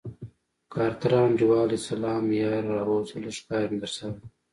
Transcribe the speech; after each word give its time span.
کارتره 0.73 1.17
انډيواله 1.25 1.77
سلام 1.89 2.23
يره 2.39 2.61
راووځه 2.75 3.17
لږ 3.23 3.37
کار 3.47 3.65
مې 3.71 3.77
درسره 3.81 4.09
دی. 4.17 4.27